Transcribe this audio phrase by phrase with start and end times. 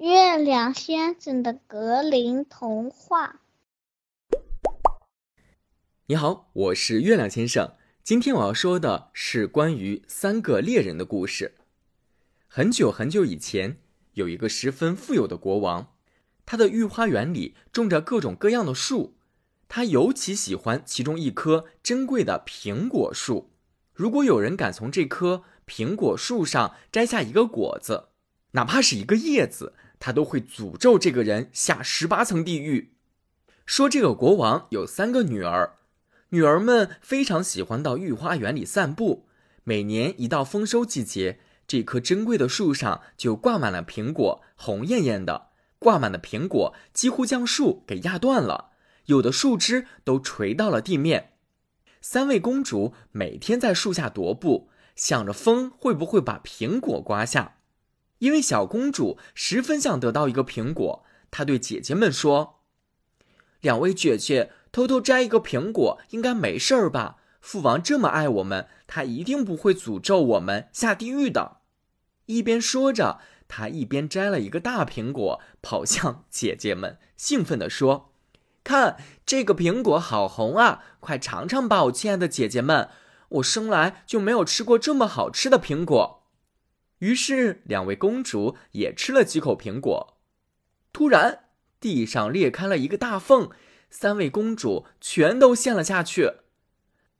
[0.00, 3.42] 月亮先生的格林童话。
[6.06, 7.74] 你好，我是月亮先生。
[8.02, 11.56] 今天我要说的是关于三个猎人的故事。
[12.46, 13.76] 很久很久以前，
[14.14, 15.92] 有一个十分富有的国王，
[16.46, 19.18] 他的御花园里种着各种各样的树，
[19.68, 23.50] 他尤其喜欢其中一棵珍贵的苹果树。
[23.92, 28.08] 如果有人敢从这棵苹果树上摘下一个果子，
[28.52, 32.94] 哪怕是一个叶子，他都会诅咒这个人下十八层地狱。
[33.64, 35.74] 说这个国王有三个女儿，
[36.30, 39.28] 女儿们非常喜欢到御花园里散步。
[39.62, 45.50] 每年一到丰收季节，这棵珍贵的树上就挂满了苹果，红艳艳的。
[45.78, 48.70] 挂满的苹果几乎将树给压断了，
[49.06, 51.34] 有的树枝都垂到了地面。
[52.00, 57.58] 三位公主每天在树下踱步，想着风会不会把苹果刮下。
[58.20, 62.60] 因为小公主十分想得到一个苹果，她对姐姐们说
[63.60, 67.16] ：“两位姐姐，偷偷摘一个苹果应该没事儿吧？
[67.40, 71.58] 父王这么爱我们，他一定不会诅咒我们下地狱的。”
[72.26, 78.12] 一边说着，她一边摘了一个大苹果，跑向姐姐们，兴奋地说
[78.62, 80.84] ：“看这个苹果好红啊！
[81.00, 82.90] 快尝尝吧，我亲爱的姐姐们，
[83.30, 86.18] 我生来就没有吃过这么好吃的苹果。”
[87.00, 90.18] 于是，两位公主也吃了几口苹果。
[90.92, 91.44] 突然，
[91.80, 93.50] 地上裂开了一个大缝，
[93.90, 96.32] 三位公主全都陷了下去。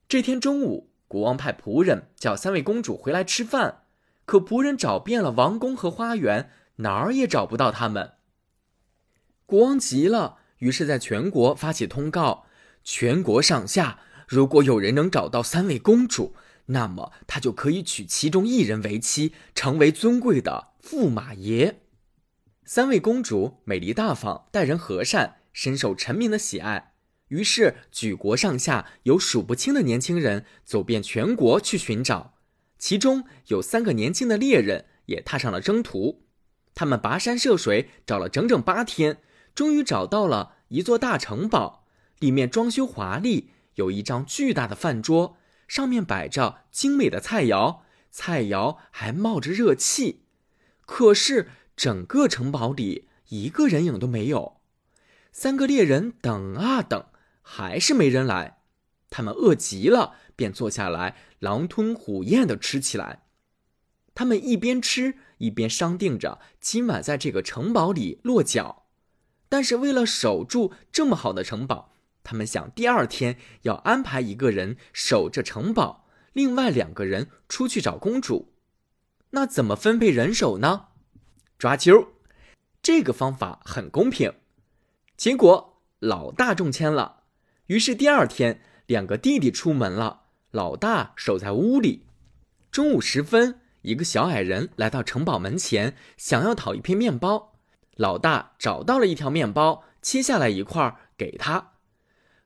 [0.09, 3.85] 这天中午，国王派仆人叫三位公主回来吃饭，
[4.27, 8.13] 可仆人找遍了王宫和花园，哪儿也找不到他们。
[9.47, 12.45] 国王急了，于是在全国发起通告：
[12.85, 16.35] 全国上下，如果有人能找到三位公主，
[16.73, 21.81] 那么他就可以娶其中一人为妻，成为尊贵的驸马爷。
[22.65, 26.95] 三位公主美丽大方，待人和善，深受臣民的喜爱。
[27.29, 32.35] 于是举国上下有数不清的年轻人走遍全国去寻找，
[32.79, 36.23] 其中有三个年轻的猎人也踏上了征途。
[36.75, 39.19] 他们跋山涉水，找了整整八天，
[39.55, 41.87] 终于找到了一座大城堡，
[42.21, 45.37] 里面装修华丽，有一张巨大的饭桌。
[45.71, 50.25] 上面摆着精美的菜肴，菜肴还冒着热气。
[50.85, 54.61] 可是整个城堡里一个人影都没有。
[55.31, 57.07] 三个猎人等啊等，
[57.41, 58.59] 还是没人来。
[59.11, 63.23] 他们饿极了，便坐下来狼吞虎咽地吃起来。
[64.13, 68.87] 他们一边吃一边商定着今晚在这个城堡里落脚。
[69.49, 71.93] 但是为了守住这么好的城堡，
[72.23, 78.53] 他们想，第二天要安排一个人守着城堡，另外两个人出去找公主。
[79.31, 80.89] 那怎么分配人手呢？
[81.59, 82.09] 抓阄，
[82.83, 84.35] 这个方法很公平。
[85.17, 87.25] 结果老大中签了，
[87.67, 92.07] 于是第二天，两个弟弟出门了，老大守在屋里。
[92.71, 97.55] 中午时分，一个小矮人来到城堡门前，想要讨一片面包。
[97.97, 101.73] 老大找到了一条面包，切下来一块给他。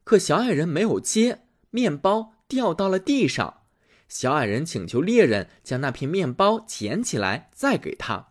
[0.05, 3.63] 可小矮人没有接，面包掉到了地上。
[4.07, 8.29] 小矮人请求猎人将那片面包捡起来，再给他。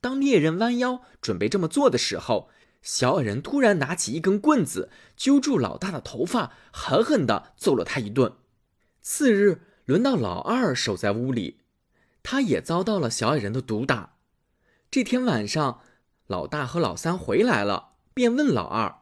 [0.00, 2.48] 当猎人弯腰准备这么做的时候，
[2.82, 8.32] 小矮人突然拿起一根棍子，揪住老大的头发，狠狠地揍了他一顿。
[9.02, 11.60] 次日，轮到老二守在屋里，
[12.22, 14.14] 他也遭到了小矮人的毒打。
[14.90, 15.80] 这天晚上，
[16.26, 19.00] 老大和老三回来了，便问老二：“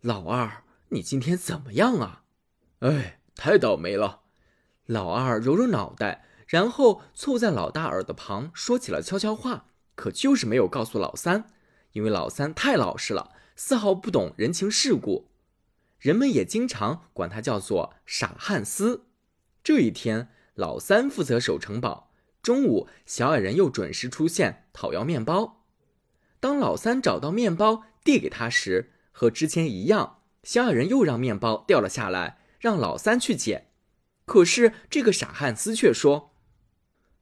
[0.00, 2.24] 老二。”你今天怎么样啊？
[2.80, 4.22] 哎，太倒霉了。
[4.86, 11.52] 老二揉揉脑袋，然后凑在老大耳朵旁说起了悄悄话，可就是没有告诉老三，
[11.92, 15.28] 因为老三太老实了，丝毫不懂人情世故。
[16.00, 19.06] 人们也经常管他叫做傻汉斯。
[19.62, 22.10] 这一天，老三负责守城堡。
[22.42, 25.62] 中午，小矮人又准时出现，讨要面包。
[26.40, 30.19] 当老三找到面包递给他时，和之前一样。
[30.42, 33.68] 小矮人又让面包掉了下来，让老三去捡。
[34.24, 36.32] 可是这个傻汉斯却说：“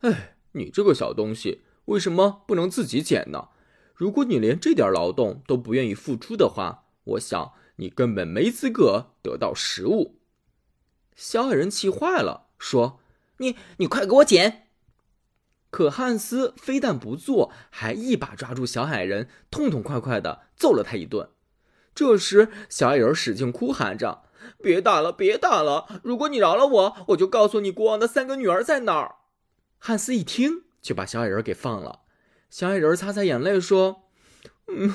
[0.01, 3.49] 哎，你这个小东西，为什么不能自己捡呢？
[3.95, 10.21] 如果你连这点劳动都不愿意付出的话，我想你根本没资格得到食物。”
[11.17, 13.01] 小矮人气坏了，说
[13.39, 14.69] ：“你你快给我捡！”
[15.71, 21.31] 可汉斯非但不做，还一把抓住小矮人，痛痛快快的揍了他一顿。
[21.99, 24.23] 这时，小矮人使劲哭喊着
[24.63, 26.01] ：“别打了，别打了！
[26.05, 29.17] 如果你饶了我，我就告诉你国王的三个女儿在哪儿。”
[29.79, 32.03] 汉斯一听，就把小矮人给放了。
[32.49, 34.05] 小矮人擦擦眼泪说
[34.71, 34.95] ：“嗯，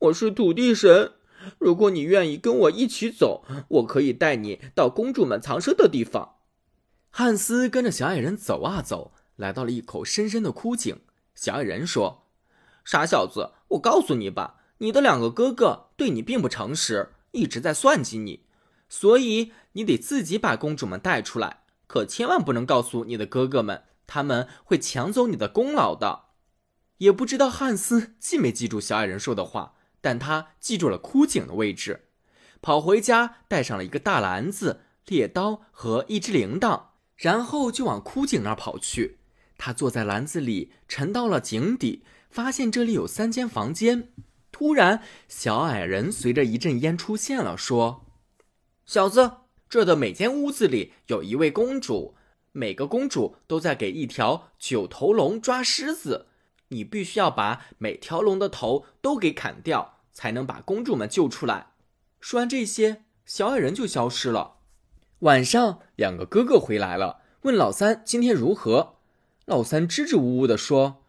[0.00, 1.12] 我是土地神。
[1.60, 6.38] 如果你愿意跟我一起走，我可以带你到公主们藏身的地方。
[7.10, 11.02] 汉斯跟着小矮人走啊走，来到了一口深深的枯井。
[11.36, 12.26] 小矮人说
[12.84, 18.44] ：“傻小子，我告诉你吧，你的两个哥哥对你并不诚实，一直在算计你，
[18.88, 21.62] 所以你得自己把公主们带出来。
[21.86, 26.24] 可千万不能告诉你的哥哥们，他们会抢走你的功劳的。”
[26.98, 29.74] 也不知道汉斯记没记住小矮人说的话。
[30.02, 32.04] 但他记住了枯井的位置，
[32.62, 39.18] 跑回家带上了一个大篮子、猎刀和一只铃铛，然后就往枯井那儿跑去。
[39.58, 44.10] 他坐在篮子里，沉到了井底，发现这里有三间房间。
[44.58, 48.06] 突然，小矮人随着一阵烟出现了，说
[48.86, 49.32] ：“小子，
[49.68, 52.14] 这的每间屋子里有一位公主，
[52.52, 56.28] 每个公主都在给一条九头龙抓狮子，
[56.68, 61.72] 你必须要把每条龙的头都给砍掉。”才能把公主们救出来。
[62.20, 64.54] 说完这些，小矮人就消失了。
[65.18, 68.94] 晚上，两个哥哥回来了，问老三今天如何。
[69.44, 71.02] 老三支支吾吾地说：“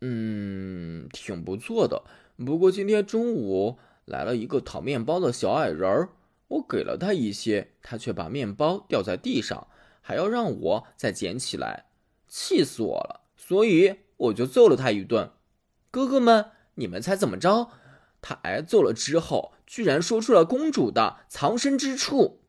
[0.00, 2.04] 嗯，挺不错的。
[2.44, 6.10] 不过今天中午来了一个讨面包的小矮人儿，
[6.46, 9.66] 我给了他一些，他却把面包掉在地上，
[10.00, 11.86] 还要让我再捡起来，
[12.28, 13.22] 气死我了。
[13.36, 15.32] 所以我就揍了他一顿。
[15.90, 16.46] 哥哥们，
[16.76, 17.70] 你们猜怎么着？”
[18.20, 22.40] 他挨揍了之后，居然说出了公主的藏身之处。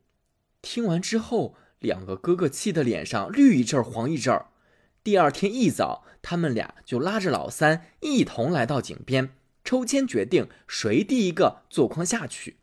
[0.62, 4.40] 听完之后，两个哥哥气得脸上绿一阵黄一阵。
[5.04, 9.36] 第二天一早，他们俩就拉着老三一同来到井边，
[9.70, 12.58] 抽签决定谁第一个坐筐下去。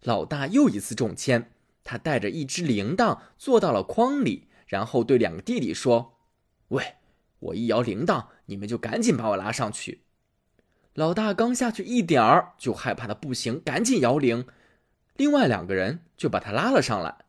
[0.00, 1.50] 老大又一次中签，
[1.84, 6.14] 他带着一只铃铛坐到了筐里，然后对两个弟弟说
[6.68, 6.94] ：“喂，
[7.40, 10.04] 我一摇铃铛，你们就赶紧把我拉上去。”
[10.96, 14.46] 老大刚下去一点儿，就害怕的不行，赶紧摇铃。
[15.16, 17.26] 另外两个人就把他拉了上来。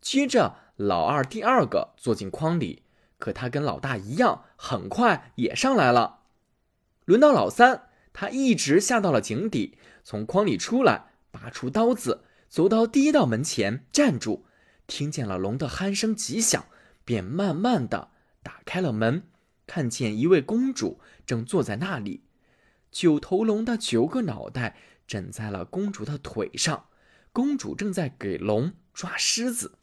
[0.00, 2.84] 接着，老二第二个坐进筐里，
[3.18, 6.20] 可他跟老大一样，很快也上来了。
[7.04, 7.87] 轮到老三，
[8.20, 14.44] 他一直下到了井底，从筐里出来，拔出刀子，走到第一道门前站住，
[14.88, 16.66] 听见了龙的鼾声极响，
[17.04, 18.10] 便慢慢的
[18.42, 19.22] 打开了门，
[19.68, 22.24] 看见一位公主正坐在那里。
[22.90, 24.76] 九头龙的九个脑袋
[25.06, 26.86] 枕在了公主的腿上，
[27.32, 29.78] 公主正在给龙抓狮子。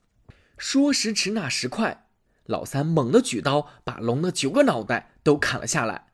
[0.58, 2.10] 说时迟，那时快，
[2.44, 6.08] 老三猛地举刀，把龙的九个脑袋都砍了下来。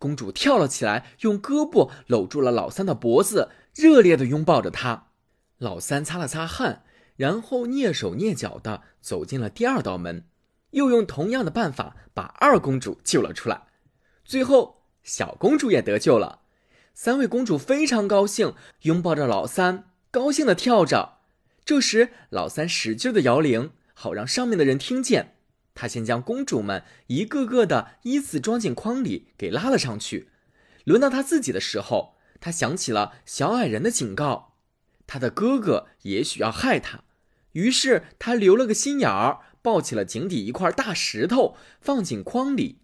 [0.00, 5.10] 公主跳了起来，用胳膊搂住了老三的脖子，热烈地拥抱着他。
[5.58, 6.82] 老三擦了擦汗，
[7.14, 10.24] 然后蹑手蹑脚地走进了第二道门，
[10.70, 13.68] 又用同样的办法把二公主救了出来。
[14.24, 14.78] 最后。
[15.02, 16.40] 小公主也得救了，
[16.92, 21.20] 三位公主非常高兴，拥抱着老三，高兴的跳着。
[21.64, 25.39] 这时，老三使劲的摇铃，好让上面的人听见。
[25.74, 30.28] 他先将公主们一个个的依次装进筐里，给拉了上去。
[30.84, 34.54] 轮到他自己的时候，他想起了小矮人的警告，
[35.06, 37.04] 他的哥哥也许要害他，
[37.52, 42.80] 于是他留了个心眼儿，抱起了井底一块大石头，放进筐里。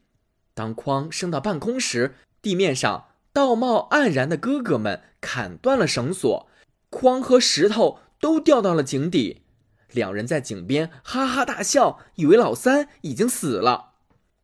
[0.55, 6.49] 当筐升到半空时，地面上道貌岸然的哥哥们砍断了绳索，
[6.90, 9.43] 筐和石头都掉到了井底。
[9.93, 13.93] 两人在井边哈哈大笑，以为老三已经死了，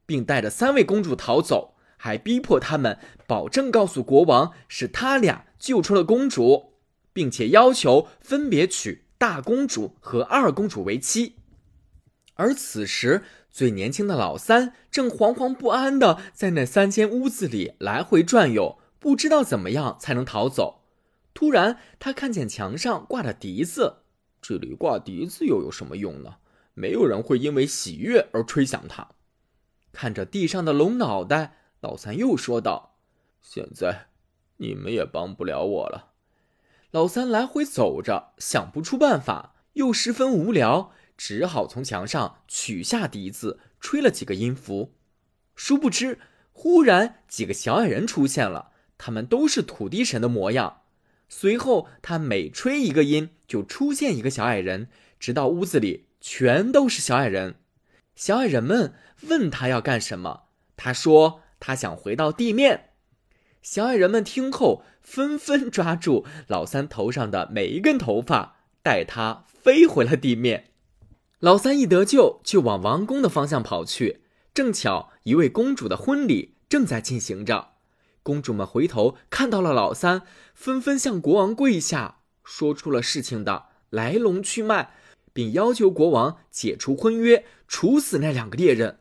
[0.07, 6.75] 并带着三位公主逃走，还逼迫他们保证告诉国王是他俩救出了公主，
[7.13, 11.37] 并且要求分别娶大公主和二公主为妻。
[12.35, 20.81] 而此时，最年轻的老三正惶惶不安的在那三间屋子里来回转悠，不知道怎么样才能逃走。
[21.35, 24.02] 突然，他看见墙上挂着笛子，
[24.43, 26.35] 这里挂笛子又有什么用呢？
[26.75, 29.09] 没有人会因为喜悦而吹响它。
[29.93, 32.97] 看着地上的龙脑袋，老三又说道
[33.41, 34.09] ：“现在，
[34.57, 36.13] 你们也帮不了我了。”
[36.91, 40.93] 老三来回走着，想不出办法，又十分无聊。
[41.17, 44.95] 只好从墙上取下笛子，吹了几个音符。
[45.55, 46.19] 殊不知，
[46.53, 50.82] 忽然几个小矮人出现了，他们都是土地神的模样。
[51.35, 57.55] 随后，他每吹一个音，就出现一个小矮人，直到屋子里全都是小矮人。
[58.15, 60.43] 小矮人们问他要干什么，
[60.77, 62.91] 他说他想回到地面。
[63.63, 70.67] 小矮人们听后，纷纷抓住老三头上的每一根头发，带他飞回了地面。
[71.41, 74.21] 老三一得救，就往王宫的方向跑去。
[74.53, 77.72] 正巧一位公主的婚礼正在进行着，
[78.23, 80.23] 公主们回头看到了老三，
[80.55, 84.95] 纷纷向国王跪下，说出了事情的来龙去脉，
[85.33, 89.01] 并要求国王解除婚约，处死那两个猎人。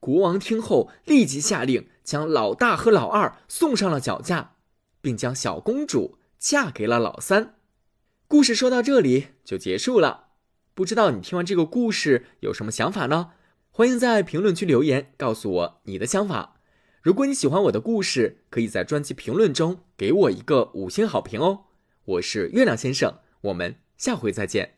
[0.00, 4.52] 国王听后，立即下令将老大和老二送上了绞架，
[5.00, 7.56] 并将小公主嫁给了老三。
[8.28, 10.26] 故事说到这里就结束了。
[10.74, 13.32] 不知道你听完这个故事有什么想法呢？
[13.72, 16.57] 欢迎在评论区留言告诉我你的想法。
[17.00, 21.66] 如果你喜欢我的故事，可以在专辑评论中给我一个五星好评哦。
[22.04, 24.77] 我是月亮先生，我们下回再见。